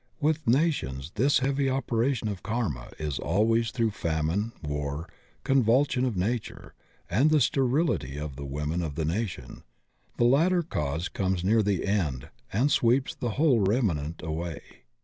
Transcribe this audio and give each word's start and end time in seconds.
With 0.19 0.47
nations 0.47 1.11
this 1.13 1.37
heavy 1.45 1.69
operation 1.69 2.27
of 2.27 2.41
karma 2.41 2.89
is 2.97 3.19
always 3.19 3.69
through 3.69 3.91
famine, 3.91 4.51
war, 4.63 5.07
convulsion 5.43 6.05
of 6.05 6.17
nature, 6.17 6.73
and 7.07 7.29
the 7.29 7.39
sterility 7.39 8.17
of 8.17 8.35
the 8.35 8.43
women 8.43 8.81
of 8.81 8.95
the 8.95 9.05
nation. 9.05 9.61
The 10.17 10.23
latter 10.23 10.63
cause 10.63 11.07
comes 11.07 11.43
near 11.43 11.61
the 11.61 11.85
end 11.85 12.29
and 12.51 12.71
sweeps 12.71 13.13
the 13.13 13.29
whole 13.37 13.59
remnant 13.59 14.23
away. 14.23 14.63